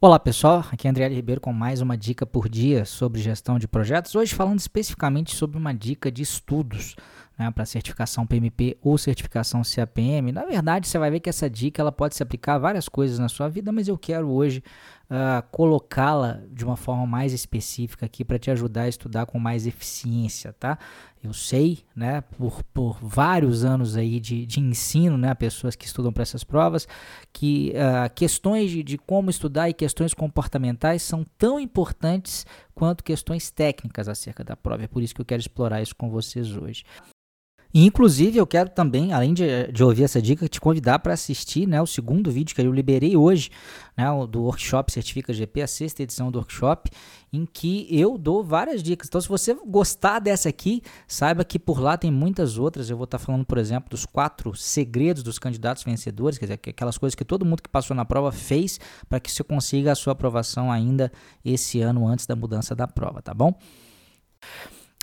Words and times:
Olá 0.00 0.16
pessoal, 0.16 0.64
aqui 0.70 0.86
é 0.86 0.90
André 0.90 1.08
Ribeiro 1.08 1.40
com 1.40 1.52
mais 1.52 1.80
uma 1.80 1.98
dica 1.98 2.24
por 2.24 2.48
dia 2.48 2.84
sobre 2.84 3.20
gestão 3.20 3.58
de 3.58 3.66
projetos. 3.66 4.14
Hoje 4.14 4.32
falando 4.32 4.60
especificamente 4.60 5.34
sobre 5.34 5.58
uma 5.58 5.74
dica 5.74 6.08
de 6.08 6.22
estudos 6.22 6.94
né, 7.36 7.50
para 7.50 7.66
certificação 7.66 8.24
PMP 8.24 8.78
ou 8.80 8.96
certificação 8.96 9.62
CAPM. 9.62 10.30
Na 10.30 10.44
verdade, 10.44 10.86
você 10.86 11.00
vai 11.00 11.10
ver 11.10 11.18
que 11.18 11.28
essa 11.28 11.50
dica 11.50 11.82
ela 11.82 11.90
pode 11.90 12.14
se 12.14 12.22
aplicar 12.22 12.54
a 12.54 12.58
várias 12.58 12.88
coisas 12.88 13.18
na 13.18 13.28
sua 13.28 13.48
vida, 13.48 13.72
mas 13.72 13.88
eu 13.88 13.98
quero 13.98 14.30
hoje 14.30 14.62
uh, 15.10 15.42
colocá-la 15.50 16.40
de 16.50 16.64
uma 16.64 16.76
forma 16.76 17.06
mais 17.06 17.32
específica 17.32 18.06
aqui 18.06 18.24
para 18.24 18.38
te 18.38 18.50
ajudar 18.50 18.82
a 18.82 18.88
estudar 18.88 19.26
com 19.26 19.38
mais 19.38 19.66
eficiência, 19.66 20.52
tá? 20.52 20.78
Eu 21.22 21.32
sei, 21.32 21.80
né, 21.96 22.20
por, 22.20 22.62
por 22.72 22.98
vários 23.02 23.64
anos 23.64 23.96
aí 23.96 24.20
de, 24.20 24.46
de 24.46 24.60
ensino, 24.60 25.18
né, 25.18 25.34
pessoas 25.34 25.74
que 25.74 25.84
estudam 25.84 26.12
para 26.12 26.22
essas 26.22 26.44
provas, 26.44 26.86
que 27.32 27.72
uh, 27.74 28.12
questões 28.14 28.70
de, 28.70 28.82
de 28.84 28.96
como 28.96 29.28
estudar 29.28 29.68
e 29.68 29.74
questões 29.74 30.14
comportamentais 30.14 31.02
são 31.02 31.24
tão 31.36 31.58
importantes 31.58 32.46
quanto 32.74 33.02
questões 33.02 33.50
técnicas 33.50 34.08
acerca 34.08 34.44
da 34.44 34.56
prova. 34.56 34.84
É 34.84 34.86
por 34.86 35.02
isso 35.02 35.14
que 35.14 35.20
eu 35.20 35.26
quero 35.26 35.40
explorar 35.40 35.82
isso 35.82 35.96
com 35.96 36.08
vocês 36.08 36.56
hoje. 36.56 36.84
Inclusive, 37.72 38.38
eu 38.38 38.46
quero 38.46 38.70
também, 38.70 39.12
além 39.12 39.34
de, 39.34 39.70
de 39.70 39.84
ouvir 39.84 40.04
essa 40.04 40.22
dica, 40.22 40.48
te 40.48 40.58
convidar 40.58 41.00
para 41.00 41.12
assistir 41.12 41.66
né, 41.66 41.80
o 41.82 41.86
segundo 41.86 42.30
vídeo 42.30 42.54
que 42.54 42.62
eu 42.62 42.72
liberei 42.72 43.14
hoje, 43.14 43.50
né, 43.94 44.06
do 44.26 44.42
workshop 44.44 44.90
Certifica 44.90 45.34
GP, 45.34 45.60
a 45.60 45.66
sexta 45.66 46.02
edição 46.02 46.30
do 46.30 46.38
workshop, 46.38 46.90
em 47.30 47.44
que 47.44 47.86
eu 47.90 48.16
dou 48.16 48.42
várias 48.42 48.82
dicas. 48.82 49.08
Então, 49.08 49.20
se 49.20 49.28
você 49.28 49.54
gostar 49.66 50.18
dessa 50.18 50.48
aqui, 50.48 50.82
saiba 51.06 51.44
que 51.44 51.58
por 51.58 51.78
lá 51.78 51.98
tem 51.98 52.10
muitas 52.10 52.56
outras. 52.56 52.88
Eu 52.88 52.96
vou 52.96 53.04
estar 53.04 53.18
tá 53.18 53.24
falando, 53.24 53.44
por 53.44 53.58
exemplo, 53.58 53.90
dos 53.90 54.06
quatro 54.06 54.54
segredos 54.56 55.22
dos 55.22 55.38
candidatos 55.38 55.84
vencedores, 55.84 56.38
quer 56.38 56.46
dizer, 56.46 56.60
aquelas 56.70 56.96
coisas 56.96 57.14
que 57.14 57.24
todo 57.24 57.44
mundo 57.44 57.62
que 57.62 57.68
passou 57.68 57.94
na 57.94 58.04
prova 58.04 58.32
fez 58.32 58.80
para 59.10 59.20
que 59.20 59.30
você 59.30 59.44
consiga 59.44 59.92
a 59.92 59.94
sua 59.94 60.14
aprovação 60.14 60.72
ainda 60.72 61.12
esse 61.44 61.82
ano 61.82 62.06
antes 62.06 62.26
da 62.26 62.34
mudança 62.34 62.74
da 62.74 62.88
prova, 62.88 63.20
tá 63.20 63.34
bom? 63.34 63.52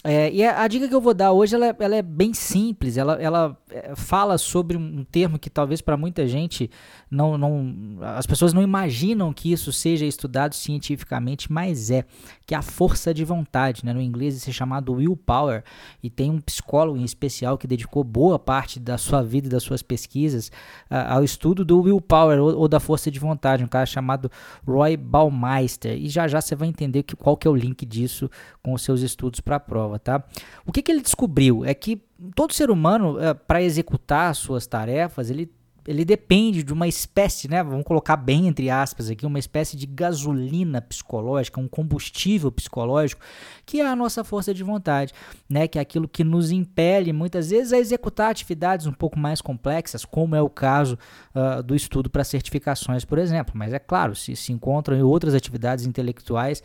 É, 0.07 0.31
e 0.31 0.45
a, 0.45 0.61
a, 0.61 0.67
dica 0.67 0.87
que 0.87 0.93
eu 0.93 1.01
vou 1.01 1.15
dar 1.15 1.31
hoje 1.31 1.55
ela, 1.55 1.65
é, 1.65 1.75
ela 1.79 1.95
é 1.95 2.01
bem 2.03 2.31
simples. 2.31 2.95
Ela, 2.95 3.19
ela 3.19 3.57
é, 3.71 3.95
fala 3.95 4.37
sobre 4.37 4.77
um 4.77 5.03
termo 5.03 5.39
que 5.39 5.49
talvez 5.49 5.81
para 5.81 5.97
muita 5.97 6.27
gente 6.27 6.69
não, 7.09 7.39
não, 7.39 7.97
as 8.01 8.27
pessoas 8.27 8.53
não 8.53 8.61
imaginam 8.61 9.33
que 9.33 9.51
isso 9.51 9.73
seja 9.73 10.05
estudado 10.05 10.53
cientificamente, 10.53 11.51
mas 11.51 11.89
é 11.89 12.05
que 12.45 12.53
é 12.53 12.57
a 12.57 12.61
força 12.61 13.11
de 13.11 13.25
vontade, 13.25 13.83
né? 13.83 13.93
No 13.93 14.01
inglês 14.01 14.37
isso 14.37 14.47
é 14.47 14.53
chamado 14.53 14.93
willpower 14.93 15.63
e 16.03 16.09
tem 16.11 16.29
um 16.29 16.39
psicólogo 16.39 16.99
em 16.99 17.03
especial 17.03 17.57
que 17.57 17.65
dedicou 17.65 18.03
boa 18.03 18.37
parte 18.37 18.79
da 18.79 18.99
sua 18.99 19.23
vida 19.23 19.47
e 19.47 19.49
das 19.49 19.63
suas 19.63 19.81
pesquisas 19.81 20.51
ao 20.87 21.23
estudo 21.23 21.65
do 21.65 21.81
willpower 21.81 22.39
ou, 22.39 22.55
ou, 22.55 22.67
da 22.67 22.79
força 22.79 23.09
de 23.09 23.19
vontade, 23.19 23.63
um 23.63 23.67
cara 23.67 23.87
chamado 23.87 24.29
Roy 24.67 24.95
Baumeister. 24.95 25.97
E 25.97 26.07
já 26.07 26.27
já 26.27 26.39
você 26.39 26.55
vai 26.55 26.67
entender 26.67 27.01
que, 27.01 27.15
qual 27.15 27.35
que 27.35 27.47
é 27.47 27.49
o 27.51 27.55
link 27.55 27.83
disso 27.87 28.29
com 28.61 28.71
os 28.71 28.83
seus 28.83 29.01
estudos 29.01 29.39
para 29.39 29.55
a 29.55 29.59
prova 29.59 29.94
prova, 29.95 29.99
tá? 29.99 30.23
O 30.65 30.71
que, 30.71 30.81
que 30.81 30.91
ele 30.91 31.01
descobriu 31.01 31.65
é 31.65 31.73
que 31.73 32.01
todo 32.35 32.53
ser 32.53 32.69
humano, 32.69 33.19
é, 33.19 33.33
para 33.33 33.61
executar 33.61 34.35
suas 34.35 34.67
tarefas, 34.67 35.29
ele 35.29 35.49
ele 35.87 36.03
depende 36.03 36.63
de 36.63 36.73
uma 36.73 36.87
espécie, 36.87 37.47
né? 37.47 37.63
Vamos 37.63 37.85
colocar 37.85 38.15
bem 38.15 38.47
entre 38.47 38.71
aspas 38.71 39.07
aqui, 39.07 39.23
uma 39.23 39.37
espécie 39.37 39.77
de 39.77 39.85
gasolina 39.85 40.81
psicológica, 40.81 41.61
um 41.61 41.67
combustível 41.67 42.51
psicológico, 42.51 43.21
que 43.67 43.81
é 43.81 43.87
a 43.87 43.95
nossa 43.95 44.23
força 44.23 44.51
de 44.51 44.63
vontade, 44.63 45.13
né? 45.47 45.67
Que 45.67 45.77
é 45.77 45.81
aquilo 45.83 46.07
que 46.07 46.23
nos 46.23 46.49
impele 46.49 47.13
muitas 47.13 47.51
vezes 47.51 47.71
a 47.71 47.77
executar 47.77 48.31
atividades 48.31 48.87
um 48.87 48.91
pouco 48.91 49.19
mais 49.19 49.41
complexas, 49.41 50.03
como 50.03 50.35
é 50.35 50.41
o 50.41 50.49
caso 50.49 50.97
uh, 51.35 51.61
do 51.61 51.75
estudo 51.75 52.09
para 52.09 52.23
certificações, 52.23 53.05
por 53.05 53.19
exemplo. 53.19 53.53
Mas 53.55 53.71
é 53.71 53.77
claro, 53.77 54.15
se 54.15 54.35
se 54.35 54.51
encontram 54.51 54.97
em 54.97 55.03
outras 55.03 55.35
atividades 55.35 55.85
intelectuais 55.85 56.63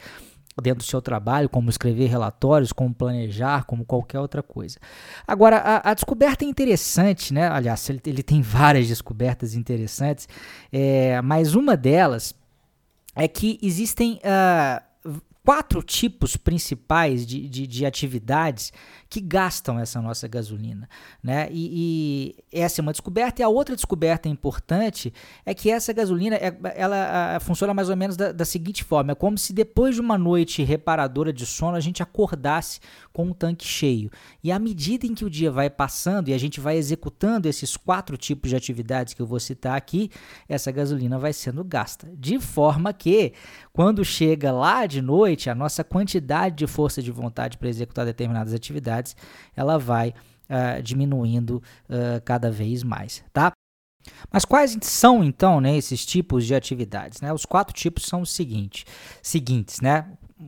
dentro 0.60 0.78
do 0.78 0.84
seu 0.84 1.00
trabalho, 1.00 1.48
como 1.48 1.70
escrever 1.70 2.08
relatórios, 2.08 2.72
como 2.72 2.94
planejar, 2.94 3.64
como 3.64 3.84
qualquer 3.84 4.18
outra 4.18 4.42
coisa. 4.42 4.78
Agora, 5.26 5.58
a, 5.58 5.90
a 5.90 5.94
descoberta 5.94 6.44
é 6.44 6.48
interessante, 6.48 7.32
né? 7.32 7.48
Aliás, 7.48 7.88
ele, 7.88 8.00
ele 8.04 8.22
tem 8.22 8.42
várias 8.42 8.88
descobertas 8.88 9.54
interessantes, 9.54 10.28
é, 10.72 11.20
mas 11.22 11.54
uma 11.54 11.76
delas 11.76 12.34
é 13.14 13.26
que 13.26 13.58
existem 13.62 14.14
uh, 14.16 14.89
quatro 15.44 15.82
tipos 15.82 16.36
principais 16.36 17.26
de, 17.26 17.48
de, 17.48 17.66
de, 17.66 17.86
atividades 17.86 18.72
que 19.08 19.20
gastam 19.20 19.78
essa 19.78 20.00
nossa 20.00 20.28
gasolina. 20.28 20.88
Né? 21.22 21.48
E, 21.50 22.34
e, 22.52 22.60
essa 22.60 22.80
é 22.80 22.82
uma 22.82 22.92
descoberta. 22.92 23.40
E 23.40 23.44
a 23.44 23.48
outra 23.48 23.74
descoberta 23.74 24.28
importante 24.28 25.12
é 25.44 25.54
que 25.54 25.70
essa 25.70 25.92
gasolina 25.92 26.36
é, 26.36 26.56
ela 26.74 27.38
funciona 27.40 27.72
mais 27.72 27.88
ou 27.88 27.96
menos 27.96 28.16
da, 28.16 28.32
da, 28.32 28.44
seguinte 28.44 28.84
forma: 28.84 29.12
é 29.12 29.14
como 29.14 29.38
se 29.38 29.52
depois 29.52 29.94
de 29.94 30.00
uma 30.00 30.18
noite 30.18 30.62
reparadora 30.62 31.32
de 31.32 31.46
sono 31.46 31.76
a 31.76 31.80
gente 31.80 32.02
acordasse 32.02 32.80
com 33.12 33.24
um 33.24 33.32
tanque 33.32 33.66
cheio. 33.66 34.10
E 34.44 34.52
à 34.52 34.58
medida 34.58 35.06
em 35.06 35.14
que 35.14 35.24
o 35.24 35.30
dia 35.30 35.50
vai 35.50 35.70
passando 35.70 36.28
e 36.28 36.34
a 36.34 36.38
gente 36.38 36.60
vai 36.60 36.76
executando 36.76 37.48
esses 37.48 37.76
quatro 37.76 38.16
tipos 38.16 38.50
de 38.50 38.56
atividades 38.56 39.14
que 39.14 39.22
eu 39.22 39.26
vou 39.26 39.40
citar 39.40 39.76
aqui, 39.76 40.10
essa 40.48 40.70
gasolina 40.70 41.18
vai 41.18 41.32
sendo 41.32 41.64
gasta. 41.64 42.10
De 42.14 42.38
forma 42.38 42.92
que, 42.92 43.32
quando 43.72 44.04
chega 44.04 44.52
lá 44.52 44.86
de 44.86 45.00
noite, 45.00 45.39
noite, 45.40 45.50
a 45.50 45.54
nossa 45.54 45.82
quantidade 45.82 46.56
de 46.56 46.66
força 46.66 47.02
de 47.02 47.10
vontade 47.10 47.56
para 47.56 47.68
executar 47.68 48.04
determinadas 48.04 48.52
atividades, 48.52 49.16
ela 49.56 49.78
vai 49.78 50.10
uh, 50.10 50.82
diminuindo 50.82 51.62
uh, 51.88 52.20
cada 52.24 52.50
vez 52.50 52.82
mais, 52.82 53.24
tá? 53.32 53.52
Mas 54.32 54.44
quais 54.44 54.76
são 54.82 55.22
então 55.22 55.60
né, 55.60 55.76
esses 55.76 56.04
tipos 56.04 56.46
de 56.46 56.54
atividades? 56.54 57.20
Né? 57.20 57.32
Os 57.32 57.44
quatro 57.44 57.74
tipos 57.74 58.04
são 58.04 58.22
os 58.22 58.30
seguintes, 58.30 58.84
seguintes 59.22 59.80
né? 59.80 60.06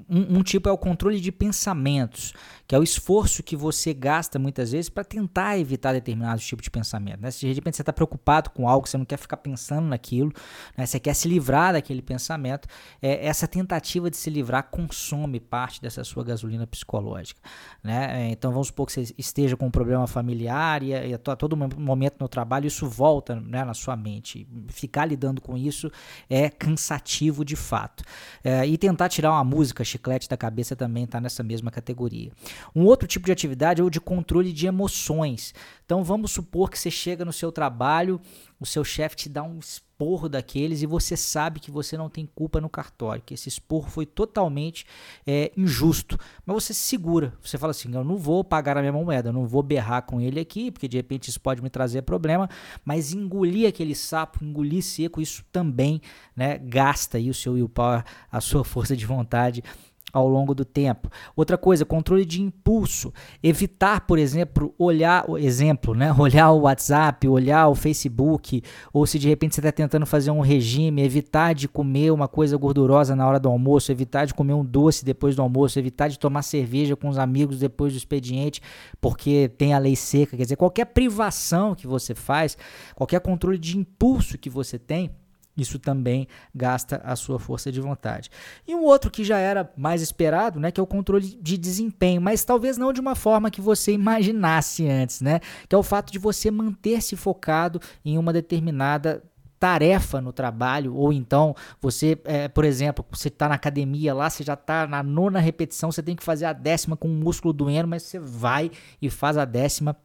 Um, 0.09 0.39
um, 0.39 0.43
tipo 0.43 0.71
é 0.71 0.73
o 0.73 0.79
controle 0.79 1.21
de 1.21 1.31
pensamentos, 1.31 2.33
que 2.67 2.75
é 2.75 2.79
o 2.79 2.83
esforço 2.83 3.43
que 3.43 3.55
você 3.55 3.93
gasta 3.93 4.39
muitas 4.39 4.73
vezes 4.73 4.89
para 4.89 5.05
tentar 5.05 5.59
evitar 5.59 5.93
determinados 5.93 6.47
tipos 6.47 6.65
de 6.65 6.71
pensamento. 6.71 7.21
Né? 7.21 7.31
Se 7.31 7.41
de 7.41 7.53
repente 7.53 7.77
você 7.77 7.83
está 7.83 7.93
preocupado 7.93 8.49
com 8.51 8.67
algo, 8.67 8.89
você 8.89 8.97
não 8.97 9.05
quer 9.05 9.19
ficar 9.19 9.37
pensando 9.37 9.87
naquilo, 9.87 10.33
né? 10.79 10.87
você 10.87 10.99
quer 10.99 11.13
se 11.15 11.29
livrar 11.29 11.75
daquele 11.75 12.01
pensamento, 12.01 12.67
é, 13.03 13.27
essa 13.27 13.47
tentativa 13.47 14.11
de 14.11 14.17
se 14.17 14.31
livrar 14.31 14.71
consome 14.71 15.39
parte 15.39 15.83
dessa 15.83 16.03
sua 16.05 16.25
gasolina 16.25 16.67
psicológica. 16.67 17.43
Né? 17.85 18.29
É, 18.29 18.31
então 18.31 18.51
vamos 18.51 18.69
supor 18.69 18.87
que 18.87 18.93
você 18.93 19.15
esteja 19.19 19.59
com 19.59 19.67
um 19.67 19.71
problema 19.71 20.07
familiar 20.07 20.83
e, 20.83 20.93
e 20.93 21.13
a, 21.13 21.17
a 21.17 21.37
todo 21.37 21.55
momento 21.55 22.17
no 22.19 22.29
trabalho 22.29 22.67
isso 22.67 22.89
volta 22.89 23.37
né, 23.37 23.63
na 23.63 23.75
sua 23.75 23.95
mente. 23.95 24.49
Ficar 24.69 25.05
lidando 25.05 25.43
com 25.43 25.55
isso 25.55 25.91
é 26.31 26.49
cansativo 26.49 27.45
de 27.45 27.57
fato. 27.57 28.03
É, 28.43 28.67
e 28.67 28.79
tentar 28.79 29.11
tirar 29.11 29.33
uma 29.33 29.45
música 29.45 29.82
chiclete 29.85 30.29
da 30.29 30.37
cabeça 30.37 30.75
também 30.75 31.05
está 31.05 31.21
nessa 31.21 31.43
mesma 31.43 31.71
categoria. 31.71 32.33
Um 32.75 32.85
outro 32.85 33.07
tipo 33.09 33.27
de 33.27 33.33
atividade 33.33 33.81
é 33.81 33.85
o 33.85 33.91
de 33.91 34.01
controle 34.01 34.53
de 34.53 34.67
emoções. 34.67 35.55
Então 35.85 36.03
vamos 36.03 36.33
supor 36.33 36.71
que 36.71 36.79
você 36.79 36.91
chega 36.91 37.25
no 37.25 37.33
seu 37.33 37.53
trabalho, 37.53 38.21
o 38.61 38.67
seu 38.67 38.85
chefe 38.85 39.17
te 39.17 39.29
dá 39.29 39.43
um 39.43 39.61
esporro 40.03 40.29
daqueles 40.29 40.83
e 40.83 40.87
você 40.87 41.17
sabe 41.17 41.61
que 41.61 41.71
você 41.71 41.97
não 41.97 42.09
tem 42.09 42.27
culpa 42.27 42.61
no 42.61 42.69
cartório, 42.69 43.23
que 43.25 43.35
esse 43.35 43.49
esporro 43.49 43.89
foi 43.89 44.05
totalmente 44.05 44.85
é, 45.25 45.53
injusto. 45.57 46.19
Mas 46.45 46.55
você 46.55 46.75
se 46.75 46.81
segura, 46.81 47.33
você 47.41 47.57
fala 47.57 47.71
assim: 47.71 47.95
eu 47.95 48.03
não 48.03 48.17
vou 48.17 48.43
pagar 48.43 48.77
a 48.77 48.81
minha 48.81 48.93
moeda, 48.93 49.29
eu 49.29 49.33
não 49.33 49.47
vou 49.47 49.63
berrar 49.63 50.03
com 50.03 50.21
ele 50.21 50.41
aqui, 50.41 50.71
porque 50.71 50.89
de 50.89 50.97
repente 50.97 51.29
isso 51.29 51.41
pode 51.41 51.63
me 51.63 51.71
trazer 51.71 52.03
problema, 52.03 52.51
mas 52.85 53.13
engolir 53.13 53.69
aquele 53.69 53.95
sapo, 53.95 54.45
engolir 54.45 54.83
seco, 54.83 55.21
isso 55.21 55.45
também 55.53 56.01
né, 56.35 56.59
gasta 56.59 57.19
aí 57.19 57.31
o 57.31 57.35
seu 57.35 57.53
willpower, 57.53 58.05
a 58.31 58.41
sua 58.41 58.65
força 58.65 58.97
de 58.97 59.07
vontade 59.07 59.63
ao 60.13 60.29
longo 60.29 60.55
do 60.55 60.65
tempo. 60.65 61.09
Outra 61.35 61.57
coisa, 61.57 61.85
controle 61.85 62.25
de 62.25 62.43
impulso. 62.43 63.13
Evitar, 63.43 64.07
por 64.07 64.19
exemplo, 64.19 64.75
olhar 64.79 65.25
o 65.29 65.39
exemplo, 65.39 65.95
né? 65.95 66.13
Olhar 66.19 66.51
o 66.53 66.61
WhatsApp, 66.61 67.27
olhar 67.27 67.69
o 67.69 67.75
Facebook, 67.75 68.63
ou 68.93 69.07
se 69.07 69.19
de 69.19 69.29
repente 69.29 69.55
você 69.55 69.61
está 69.61 69.73
tentando 69.73 70.07
fazer 70.07 70.31
um 70.31 70.41
regime, 70.41 71.03
evitar 71.03 71.55
de 71.55 71.67
comer 71.67 72.13
uma 72.13 72.29
coisa 72.29 72.57
gordurosa 72.57 73.17
na 73.17 73.27
hora 73.27 73.41
do 73.41 73.49
almoço, 73.49 73.91
evitar 73.91 74.25
de 74.25 74.35
comer 74.35 74.53
um 74.53 74.65
doce 74.65 75.05
depois 75.05 75.35
do 75.35 75.43
almoço, 75.43 75.79
evitar 75.79 76.09
de 76.09 76.19
tomar 76.19 76.43
cerveja 76.43 76.95
com 76.95 77.09
os 77.09 77.19
amigos 77.19 77.59
depois 77.59 77.93
do 77.93 77.97
expediente, 77.97 78.61
porque 79.01 79.51
tem 79.57 79.75
a 79.75 79.79
lei 79.79 79.97
seca. 79.97 80.37
Quer 80.37 80.45
dizer, 80.45 80.57
qualquer 80.57 80.87
privação 80.87 81.75
que 81.75 81.87
você 81.87 82.15
faz, 82.15 82.57
qualquer 82.95 83.21
controle 83.21 83.59
de 83.59 83.79
impulso 83.79 84.39
que 84.39 84.51
você 84.51 84.79
tem 84.79 85.11
isso 85.57 85.79
também 85.79 86.27
gasta 86.55 87.01
a 87.05 87.15
sua 87.15 87.39
força 87.39 87.71
de 87.71 87.81
vontade. 87.81 88.31
E 88.67 88.75
um 88.75 88.83
outro 88.83 89.11
que 89.11 89.25
já 89.25 89.39
era 89.39 89.71
mais 89.77 90.03
esperado, 90.03 90.59
né, 90.59 90.71
que 90.71 90.81
é 90.81 90.83
o 90.83 90.87
controle 90.87 91.39
de 91.41 91.59
desempenho, 91.59 92.21
mas 92.21 92.45
talvez 92.45 92.79
não 92.79 92.93
de 92.93 93.01
uma 93.01 93.15
forma 93.15 93.51
que 93.51 93.61
você 93.61 93.93
imaginasse 93.93 94.89
antes, 94.89 95.21
né, 95.21 95.41
que 95.69 95.75
é 95.75 95.79
o 95.79 95.83
fato 95.83 96.13
de 96.13 96.19
você 96.19 96.51
manter-se 96.51 97.17
focado 97.17 97.81
em 98.05 98.17
uma 98.17 98.33
determinada 98.33 99.23
tarefa 99.63 100.21
no 100.21 100.33
trabalho, 100.33 100.97
ou 100.97 101.13
então 101.13 101.55
você, 101.81 102.21
é, 102.25 102.49
por 102.49 102.65
exemplo, 102.65 103.05
você 103.13 103.29
está 103.29 103.49
na 103.49 103.55
academia 103.55 104.13
lá, 104.13 104.29
você 104.29 104.43
já 104.43 104.55
está 104.55 104.89
na 104.89 105.05
nona 105.05 105.39
repetição, 105.39 105.93
você 105.93 106.03
tem 106.03 106.17
que 106.17 106.23
fazer 106.25 106.47
a 106.47 106.53
décima 106.53 106.97
com 106.97 107.07
o 107.07 107.13
músculo 107.13 107.53
doendo, 107.55 107.87
mas 107.87 108.03
você 108.03 108.19
vai 108.19 108.73
e 109.01 109.09
faz 109.09 109.37
a 109.37 109.45
décima 109.45 109.97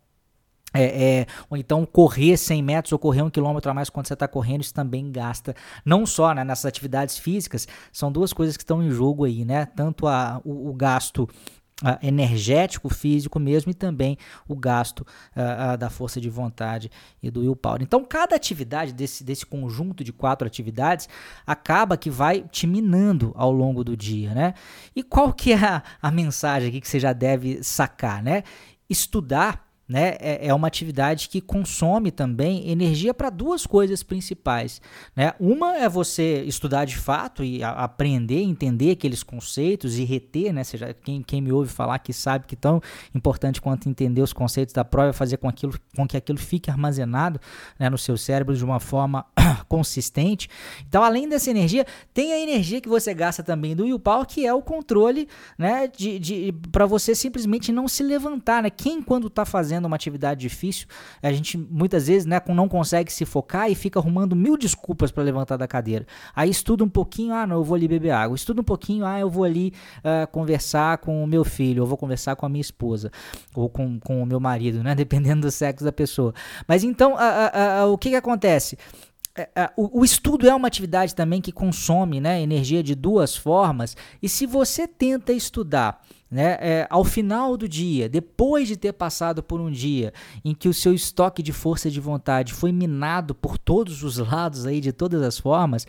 É, 0.78 1.20
é, 1.20 1.26
ou 1.50 1.58
então 1.58 1.86
correr 1.86 2.38
100 2.38 2.62
metros 2.62 2.92
ou 2.92 3.00
correr 3.00 3.24
um 3.24 3.30
quilômetro 3.30 3.72
a 3.72 3.74
mais 3.74 3.90
quando 3.90 4.08
você 4.08 4.14
está 4.14 4.28
correndo, 4.28 4.62
isso 4.62 4.74
também 4.74 5.12
gasta. 5.12 5.56
Não 5.84 6.06
só 6.06 6.34
né, 6.34 6.44
nessas 6.44 6.66
atividades 6.66 7.18
físicas, 7.18 7.68
são 7.92 8.12
duas 8.12 8.32
coisas 8.32 8.56
que 8.56 8.64
estão 8.64 8.84
em 8.84 8.92
jogo 8.92 9.26
aí, 9.26 9.44
né? 9.44 9.66
Tanto 9.66 10.08
a, 10.08 10.40
o, 10.46 10.70
o 10.70 10.74
gasto 10.74 11.28
Uh, 11.80 11.94
energético, 12.02 12.90
físico 12.90 13.40
mesmo, 13.40 13.70
e 13.70 13.74
também 13.76 14.18
o 14.48 14.56
gasto 14.56 15.02
uh, 15.02 15.76
uh, 15.76 15.78
da 15.78 15.92
força 15.92 16.20
de 16.20 16.28
vontade 16.28 16.90
e 17.22 17.30
do 17.30 17.42
willpower. 17.42 17.84
Então, 17.84 18.04
cada 18.04 18.36
atividade 18.36 18.92
desse, 18.92 19.24
desse 19.24 19.46
conjunto 19.46 20.04
de 20.04 20.12
quatro 20.12 20.48
atividades 20.48 21.08
acaba 21.46 21.96
que 21.96 22.10
vai 22.10 22.42
te 22.42 22.66
minando 22.66 23.32
ao 23.36 23.52
longo 23.52 23.84
do 23.84 23.96
dia, 23.96 24.34
né? 24.34 24.56
E 24.96 25.04
qual 25.04 25.32
que 25.32 25.54
é 25.54 25.64
a, 25.64 25.84
a 26.02 26.10
mensagem 26.10 26.70
aqui 26.70 26.82
que 26.82 26.88
você 26.88 27.00
já 27.00 27.14
deve 27.14 27.62
sacar, 27.62 28.24
né? 28.24 28.42
Estudar 28.90 29.67
né, 29.88 30.18
é, 30.20 30.48
é 30.48 30.54
uma 30.54 30.68
atividade 30.68 31.30
que 31.30 31.40
consome 31.40 32.12
também 32.12 32.70
energia 32.70 33.14
para 33.14 33.30
duas 33.30 33.66
coisas 33.66 34.04
principais. 34.04 34.82
Né? 35.16 35.34
Uma 35.40 35.78
é 35.78 35.88
você 35.88 36.42
estudar 36.44 36.86
de 36.86 36.98
fato 36.98 37.44
e 37.44 37.64
a, 37.64 37.72
aprender, 37.72 38.42
entender 38.42 38.92
aqueles 38.92 39.24
conceitos 39.24 39.98
e 39.98 40.04
reter, 40.04 40.52
né? 40.52 40.64
Seja, 40.64 40.94
quem, 40.94 41.22
quem 41.22 41.42
me 41.42 41.52
ouve 41.52 41.72
falar 41.72 42.00
que 42.00 42.12
sabe 42.12 42.46
que 42.46 42.56
tão 42.56 42.82
importante 43.16 43.62
quanto 43.62 43.88
entender 43.88 44.22
os 44.22 44.34
conceitos 44.34 44.74
da 44.74 44.84
prova 44.84 45.10
é 45.10 45.14
fazer 45.14 45.38
com, 45.38 45.48
aquilo, 45.48 45.74
com 45.96 46.06
que 46.08 46.18
aquilo 46.18 46.38
fique 46.38 46.70
armazenado 46.70 47.40
né, 47.80 47.90
no 47.90 47.98
seu 47.98 48.18
cérebro 48.18 48.56
de 48.56 48.66
uma 48.66 48.80
forma 48.80 49.26
consistente. 49.70 50.50
Então, 50.88 51.04
além 51.04 51.30
dessa 51.30 51.50
energia, 51.50 51.86
tem 52.14 52.34
a 52.34 52.40
energia 52.40 52.82
que 52.82 52.90
você 52.90 53.14
gasta 53.14 53.42
também 53.42 53.76
do 53.76 53.84
willpower, 53.84 54.26
que 54.26 54.46
é 54.46 54.54
o 54.54 54.62
controle 54.62 55.28
né, 55.58 55.88
de, 55.88 56.20
de, 56.20 56.54
para 56.72 56.86
você 56.86 57.16
simplesmente 57.16 57.72
não 57.72 57.88
se 57.88 58.04
levantar. 58.04 58.64
Né? 58.64 58.70
Quem, 58.70 59.02
quando 59.02 59.28
está 59.28 59.46
fazendo 59.46 59.77
fazendo 59.78 59.86
uma 59.86 59.96
atividade 59.96 60.42
difícil, 60.42 60.88
a 61.22 61.32
gente 61.32 61.58
muitas 61.58 62.08
vezes 62.08 62.26
né, 62.26 62.42
não 62.50 62.68
consegue 62.68 63.12
se 63.12 63.26
focar 63.26 63.70
e 63.70 63.76
fica 63.76 64.00
arrumando 64.00 64.36
mil 64.36 64.58
desculpas 64.58 65.12
para 65.12 65.24
levantar 65.24 65.58
da 65.58 65.68
cadeira. 65.68 66.06
Aí 66.36 66.50
estuda 66.50 66.84
um 66.84 66.90
pouquinho, 66.90 67.34
ah, 67.34 67.46
não, 67.46 67.58
eu 67.58 67.64
vou 67.64 67.76
ali 67.76 67.88
beber 67.88 68.12
água. 68.12 68.36
Estuda 68.36 68.62
um 68.62 68.64
pouquinho, 68.64 69.06
ah, 69.06 69.20
eu 69.20 69.30
vou 69.30 69.44
ali 69.44 69.74
uh, 70.00 70.28
conversar 70.32 70.98
com 70.98 71.24
o 71.24 71.28
meu 71.28 71.44
filho, 71.44 71.84
eu 71.84 71.86
vou 71.86 71.98
conversar 71.98 72.36
com 72.36 72.46
a 72.46 72.50
minha 72.50 72.62
esposa, 72.62 73.12
ou 73.56 73.70
com, 73.70 74.00
com 74.00 74.24
o 74.24 74.26
meu 74.26 74.40
marido, 74.40 74.84
né? 74.84 74.94
Dependendo 74.96 75.42
do 75.42 75.52
sexo 75.52 75.86
da 75.86 75.92
pessoa. 75.92 76.34
Mas 76.68 76.84
então, 76.84 77.14
uh, 77.14 77.86
uh, 77.86 77.94
o 77.94 77.98
que, 77.98 78.10
que 78.10 78.16
acontece? 78.16 78.78
É, 79.36 79.70
o, 79.78 80.00
o, 80.00 80.04
estudo 80.04 80.50
é 80.50 80.56
uma 80.56 80.68
atividade 80.68 81.14
também 81.14 81.40
que 81.40 81.52
consome 81.52 82.20
né, 82.20 82.42
energia 82.42 82.82
de 82.82 82.96
duas 82.96 83.36
formas, 83.36 83.96
e 84.20 84.28
se 84.28 84.48
você 84.48 84.88
tenta 84.88 85.32
estudar 85.32 86.02
né, 86.30 86.58
é, 86.60 86.88
ao 86.90 87.04
final 87.04 87.56
do 87.56 87.68
dia, 87.68 88.10
depois 88.10 88.68
de 88.68 88.76
ter 88.76 88.94
passado 88.94 89.42
por 89.42 89.62
um 89.62 89.72
dia 89.72 90.14
em 90.44 90.54
que 90.54 90.68
o 90.68 90.74
seu 90.74 90.94
estoque 90.94 91.42
de 91.42 91.54
força 91.54 91.90
de 91.90 92.00
vontade 92.00 92.54
foi 92.54 92.72
minado 92.72 93.34
por 93.34 93.58
todos 93.58 94.04
os 94.04 94.18
lados 94.18 94.66
aí, 94.66 94.82
de 94.82 94.92
todas 94.92 95.22
as 95.22 95.38
formas, 95.38 95.86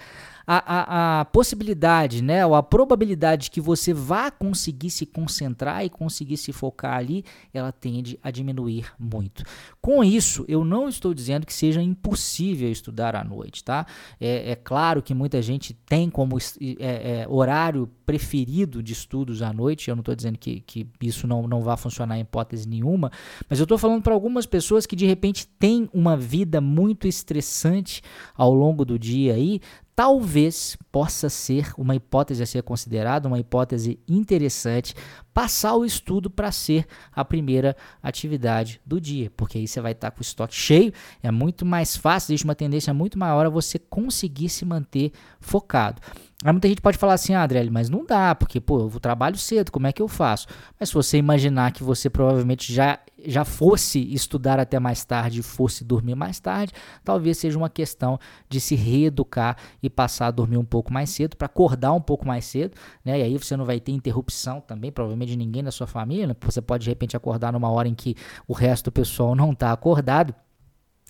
a, 0.50 0.56
a, 0.56 1.20
a 1.20 1.24
possibilidade, 1.26 2.22
né, 2.22 2.46
ou 2.46 2.54
a 2.54 2.62
probabilidade 2.62 3.50
que 3.50 3.60
você 3.60 3.92
vá 3.92 4.30
conseguir 4.30 4.88
se 4.88 5.04
concentrar 5.04 5.84
e 5.84 5.90
conseguir 5.90 6.38
se 6.38 6.52
focar 6.52 6.96
ali, 6.96 7.22
ela 7.52 7.70
tende 7.70 8.18
a 8.22 8.30
diminuir 8.30 8.90
muito. 8.98 9.42
Com 9.78 10.02
isso, 10.02 10.46
eu 10.48 10.64
não 10.64 10.88
estou 10.88 11.12
dizendo 11.12 11.44
que 11.44 11.52
seja 11.52 11.82
impossível 11.82 12.70
estudar 12.70 13.14
à 13.14 13.22
noite, 13.22 13.62
tá? 13.62 13.86
É, 14.18 14.52
é 14.52 14.56
claro 14.56 15.02
que 15.02 15.12
muita 15.12 15.42
gente 15.42 15.74
tem 15.74 16.08
como 16.08 16.38
é, 16.38 17.20
é, 17.20 17.26
horário 17.28 17.86
preferido 18.06 18.82
de 18.82 18.94
estudos 18.94 19.42
à 19.42 19.52
noite, 19.52 19.90
eu 19.90 19.96
não 19.96 20.00
estou 20.00 20.14
dizendo 20.14 20.27
que, 20.36 20.60
que 20.60 20.86
isso 21.00 21.26
não, 21.26 21.46
não 21.46 21.62
vai 21.62 21.76
funcionar 21.76 22.18
em 22.18 22.22
hipótese 22.22 22.68
nenhuma, 22.68 23.10
mas 23.48 23.58
eu 23.58 23.64
estou 23.64 23.78
falando 23.78 24.02
para 24.02 24.12
algumas 24.12 24.46
pessoas 24.46 24.86
que 24.86 24.96
de 24.96 25.06
repente 25.06 25.46
têm 25.58 25.88
uma 25.92 26.16
vida 26.16 26.60
muito 26.60 27.06
estressante 27.06 28.02
ao 28.36 28.52
longo 28.52 28.84
do 28.84 28.98
dia 28.98 29.34
aí, 29.34 29.60
talvez 29.98 30.78
possa 30.92 31.28
ser 31.28 31.72
uma 31.76 31.92
hipótese 31.92 32.40
a 32.40 32.46
ser 32.46 32.62
considerada, 32.62 33.26
uma 33.26 33.40
hipótese 33.40 33.98
interessante, 34.06 34.94
passar 35.34 35.74
o 35.74 35.84
estudo 35.84 36.30
para 36.30 36.52
ser 36.52 36.86
a 37.12 37.24
primeira 37.24 37.76
atividade 38.00 38.80
do 38.86 39.00
dia, 39.00 39.28
porque 39.36 39.58
aí 39.58 39.66
você 39.66 39.80
vai 39.80 39.90
estar 39.90 40.12
tá 40.12 40.14
com 40.14 40.20
o 40.20 40.22
estoque 40.22 40.54
cheio, 40.54 40.92
é 41.20 41.32
muito 41.32 41.66
mais 41.66 41.96
fácil, 41.96 42.30
existe 42.30 42.44
uma 42.44 42.54
tendência 42.54 42.94
muito 42.94 43.18
maior 43.18 43.44
a 43.44 43.48
você 43.48 43.76
conseguir 43.76 44.48
se 44.48 44.64
manter 44.64 45.10
focado. 45.40 46.00
Aí 46.44 46.52
muita 46.52 46.68
gente 46.68 46.80
pode 46.80 46.96
falar 46.96 47.14
assim, 47.14 47.34
ah, 47.34 47.42
Adriele, 47.42 47.68
mas 47.68 47.90
não 47.90 48.06
dá, 48.06 48.32
porque, 48.36 48.60
pô, 48.60 48.78
eu 48.78 49.00
trabalho 49.00 49.36
cedo, 49.36 49.72
como 49.72 49.88
é 49.88 49.92
que 49.92 50.00
eu 50.00 50.06
faço? 50.06 50.46
Mas 50.78 50.90
se 50.90 50.94
você 50.94 51.18
imaginar 51.18 51.72
que 51.72 51.82
você 51.82 52.08
provavelmente 52.08 52.72
já, 52.72 53.00
já 53.24 53.44
fosse 53.44 54.00
estudar 54.12 54.60
até 54.60 54.78
mais 54.78 55.04
tarde 55.04 55.42
fosse 55.42 55.84
dormir 55.84 56.14
mais 56.14 56.38
tarde, 56.40 56.72
talvez 57.04 57.38
seja 57.38 57.58
uma 57.58 57.68
questão 57.68 58.18
de 58.48 58.60
se 58.60 58.74
reeducar 58.74 59.56
e 59.82 59.90
passar 59.90 60.28
a 60.28 60.30
dormir 60.30 60.56
um 60.56 60.64
pouco 60.64 60.92
mais 60.92 61.10
cedo, 61.10 61.36
para 61.36 61.46
acordar 61.46 61.92
um 61.92 62.00
pouco 62.00 62.26
mais 62.26 62.44
cedo, 62.44 62.74
né? 63.04 63.18
E 63.18 63.22
aí 63.22 63.38
você 63.38 63.56
não 63.56 63.64
vai 63.64 63.80
ter 63.80 63.92
interrupção 63.92 64.60
também, 64.60 64.92
provavelmente 64.92 65.30
de 65.30 65.36
ninguém 65.36 65.62
na 65.62 65.70
sua 65.70 65.86
família, 65.86 66.26
né? 66.26 66.36
você 66.40 66.60
pode 66.60 66.84
de 66.84 66.90
repente 66.90 67.16
acordar 67.16 67.52
numa 67.52 67.70
hora 67.70 67.88
em 67.88 67.94
que 67.94 68.14
o 68.46 68.52
resto 68.52 68.86
do 68.86 68.92
pessoal 68.92 69.34
não 69.34 69.52
está 69.52 69.72
acordado 69.72 70.34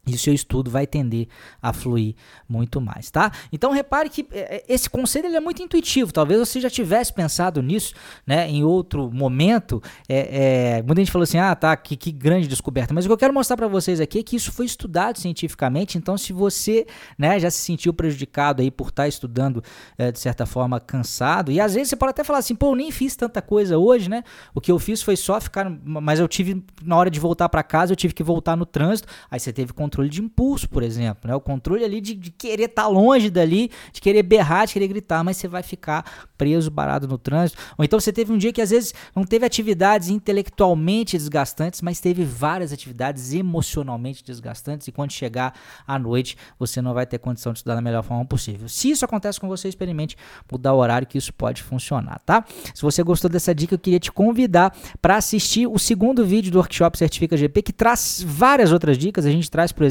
e 0.09 0.15
o 0.15 0.19
seu 0.19 0.33
estudo 0.33 0.71
vai 0.71 0.87
tender 0.87 1.29
a 1.61 1.73
fluir 1.73 2.15
muito 2.49 2.81
mais, 2.81 3.11
tá? 3.11 3.31
Então 3.53 3.71
repare 3.73 4.09
que 4.09 4.27
é, 4.33 4.57
é, 4.57 4.65
esse 4.69 4.89
conselho 4.89 5.27
ele 5.27 5.37
é 5.37 5.41
muito 5.41 5.63
intuitivo. 5.63 6.13
Talvez 6.13 6.41
você 6.41 6.61
já 6.61 6.71
tivesse 6.71 7.13
pensado 7.13 7.63
nisso, 7.63 7.95
né? 8.27 8.49
Em 8.49 8.65
outro 8.65 9.11
momento, 9.13 9.83
é, 10.09 10.77
é, 10.79 10.83
muita 10.83 11.03
gente 11.03 11.13
falou 11.13 11.25
assim, 11.25 11.39
ah, 11.39 11.55
tá, 11.55 11.77
que, 11.77 11.97
que 11.97 12.11
grande 12.11 12.49
descoberta. 12.49 12.95
Mas 12.95 13.05
o 13.05 13.09
que 13.09 13.13
eu 13.13 13.19
quero 13.19 13.35
mostrar 13.35 13.57
para 13.57 13.69
vocês 13.69 14.01
aqui 14.01 14.21
é 14.21 14.23
que 14.23 14.37
isso 14.37 14.53
foi 14.53 14.67
estudado 14.67 15.19
cientificamente. 15.19 15.99
Então, 15.99 16.17
se 16.17 16.33
você, 16.33 16.87
né, 17.19 17.39
já 17.39 17.51
se 17.51 17.59
sentiu 17.59 17.93
prejudicado 17.93 18.63
aí 18.63 18.71
por 18.71 18.89
estar 18.89 19.03
tá 19.05 19.09
estudando 19.09 19.63
é, 19.97 20.11
de 20.11 20.19
certa 20.19 20.47
forma 20.47 20.81
cansado, 20.81 21.51
e 21.51 21.61
às 21.61 21.75
vezes 21.75 21.91
você 21.91 21.97
pode 21.97 22.11
até 22.11 22.25
falar 22.25 22.39
assim, 22.39 22.55
pô, 22.55 22.69
eu 22.69 22.77
nem 22.77 22.91
fiz 22.91 23.17
tanta 23.17 23.43
coisa 23.43 23.79
hoje, 23.79 24.09
né? 24.09 24.23
O 24.55 24.61
que 24.61 24.71
eu 24.71 24.79
fiz 24.79 25.03
foi 25.03 25.17
só 25.17 25.41
ficar, 25.41 25.71
mas 25.85 26.21
eu 26.21 26.29
tive 26.29 26.65
na 26.83 26.97
hora 26.97 27.11
de 27.11 27.21
voltar 27.21 27.49
para 27.49 27.63
casa, 27.63 27.93
eu 27.93 27.97
tive 27.97 28.15
que 28.15 28.23
voltar 28.23 28.57
no 28.57 28.65
trânsito. 28.65 29.09
Aí 29.31 29.41
você 29.41 29.53
teve 29.53 29.73
controle 29.73 29.98
controle 29.99 30.09
de 30.09 30.23
impulso, 30.23 30.69
por 30.69 30.83
exemplo, 30.83 31.29
né? 31.29 31.35
O 31.35 31.41
controle 31.41 31.85
ali 31.85 32.01
de, 32.01 32.15
de 32.15 32.31
querer 32.31 32.65
estar 32.65 32.83
tá 32.83 32.89
longe 32.89 33.31
dali, 33.31 33.71
de 33.93 34.01
querer 34.01 34.23
berrar, 34.23 34.67
de 34.67 34.73
querer 34.73 34.87
gritar, 34.87 35.25
mas 35.25 35.37
você 35.37 35.49
vai 35.49 35.63
ficar 35.63 36.29
preso, 36.37 36.71
parado 36.71 37.09
no 37.09 37.19
trânsito. 37.19 37.61
Ou 37.77 37.85
então 37.85 37.99
você 37.99 38.13
teve 38.13 38.33
um 38.33 38.39
dia 38.39 38.53
que 38.53 38.63
às 38.63 38.71
vezes 38.71 38.95
não 39.15 39.25
teve 39.25 39.45
atividades 39.45 40.09
intelectualmente 40.09 41.19
desgastantes, 41.19 41.83
mas 41.83 41.99
teve 41.99 42.25
várias 42.25 42.73
atividades 42.73 43.33
emocionalmente 43.33 44.23
desgastantes 44.23 44.87
e 44.87 44.93
quando 44.93 45.11
chegar 45.11 45.53
à 45.87 45.99
noite, 45.99 46.37
você 46.59 46.81
não 46.81 46.95
vai 46.95 47.05
ter 47.05 47.19
condição 47.19 47.53
de 47.53 47.59
estudar 47.59 47.75
da 47.75 47.81
melhor 47.81 48.05
forma 48.05 48.25
possível. 48.25 48.69
Se 48.69 48.91
isso 48.91 49.05
acontece 49.05 49.41
com 49.41 49.49
você, 49.49 49.69
experimente 49.69 50.17
mudar 50.51 50.75
o 50.75 50.79
horário 50.79 51.09
que 51.09 51.19
isso 51.19 51.35
pode 51.35 51.63
funcionar, 51.63 52.21
tá? 52.25 52.45
Se 52.73 52.83
você 52.83 53.03
gostou 53.03 53.29
dessa 53.29 53.53
dica, 53.53 53.75
eu 53.75 53.79
queria 53.79 53.99
te 53.99 54.13
convidar 54.13 54.77
para 55.03 55.17
assistir 55.17 55.67
o 55.67 55.79
segundo 55.79 56.25
vídeo 56.25 56.53
do 56.53 56.59
workshop 56.59 56.97
Certifica 56.97 57.37
GP 57.37 57.63
que 57.63 57.73
traz 57.73 58.25
várias 58.25 58.71
outras 58.71 58.97
dicas. 58.97 59.27
A 59.27 59.31
gente 59.31 59.51
traz, 59.51 59.73
por 59.73 59.83
exemplo, 59.83 59.88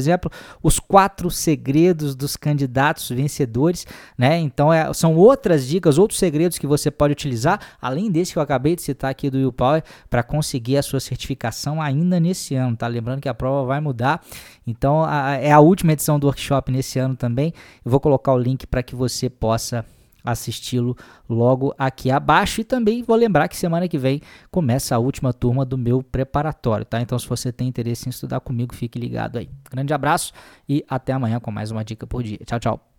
os 0.62 0.78
quatro 0.78 1.30
segredos 1.30 2.14
dos 2.14 2.36
candidatos 2.36 3.08
vencedores, 3.08 3.86
né? 4.16 4.38
Então 4.38 4.72
é, 4.72 4.92
são 4.92 5.16
outras 5.16 5.66
dicas, 5.66 5.98
outros 5.98 6.18
segredos 6.18 6.58
que 6.58 6.66
você 6.66 6.90
pode 6.90 7.12
utilizar, 7.12 7.60
além 7.80 8.10
desse 8.10 8.32
que 8.32 8.38
eu 8.38 8.42
acabei 8.42 8.76
de 8.76 8.82
citar 8.82 9.10
aqui 9.10 9.30
do 9.30 9.38
Willpower, 9.38 9.82
para 10.08 10.22
conseguir 10.22 10.76
a 10.76 10.82
sua 10.82 11.00
certificação 11.00 11.80
ainda 11.80 12.20
nesse 12.20 12.54
ano, 12.54 12.76
tá? 12.76 12.86
Lembrando 12.86 13.20
que 13.20 13.28
a 13.28 13.34
prova 13.34 13.66
vai 13.66 13.80
mudar, 13.80 14.22
então 14.66 15.04
a, 15.04 15.34
é 15.34 15.50
a 15.50 15.60
última 15.60 15.92
edição 15.92 16.18
do 16.18 16.26
workshop 16.26 16.70
nesse 16.70 16.98
ano 16.98 17.16
também. 17.16 17.52
Eu 17.84 17.90
vou 17.90 18.00
colocar 18.00 18.32
o 18.32 18.38
link 18.38 18.66
para 18.66 18.82
que 18.82 18.94
você 18.94 19.28
possa 19.28 19.84
assisti-lo 20.30 20.96
logo 21.28 21.74
aqui 21.78 22.10
abaixo. 22.10 22.60
E 22.60 22.64
também 22.64 23.02
vou 23.02 23.16
lembrar 23.16 23.48
que 23.48 23.56
semana 23.56 23.88
que 23.88 23.98
vem 23.98 24.20
começa 24.50 24.94
a 24.94 24.98
última 24.98 25.32
turma 25.32 25.64
do 25.64 25.78
meu 25.78 26.02
preparatório, 26.02 26.84
tá? 26.84 27.00
Então, 27.00 27.18
se 27.18 27.28
você 27.28 27.52
tem 27.52 27.68
interesse 27.68 28.08
em 28.08 28.10
estudar 28.10 28.40
comigo, 28.40 28.74
fique 28.74 28.98
ligado 28.98 29.38
aí. 29.38 29.48
Grande 29.70 29.92
abraço 29.92 30.32
e 30.68 30.84
até 30.88 31.12
amanhã 31.12 31.40
com 31.40 31.50
mais 31.50 31.70
uma 31.70 31.84
dica 31.84 32.06
por 32.06 32.22
dia. 32.22 32.38
Tchau, 32.44 32.60
tchau. 32.60 32.97